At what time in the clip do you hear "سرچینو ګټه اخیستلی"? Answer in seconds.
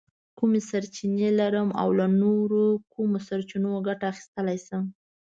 3.27-4.57